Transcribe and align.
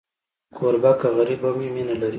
کوربه 0.57 0.91
که 0.99 1.07
غریب 1.15 1.41
هم 1.47 1.55
وي، 1.59 1.69
مینه 1.75 1.93
لري. 1.99 2.09